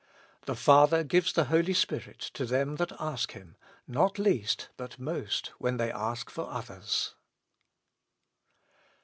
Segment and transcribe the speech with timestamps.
[0.47, 3.55] The Father gives the Holy Spirit to them that ask Him,
[3.87, 7.13] not least, but most, when they ask for others.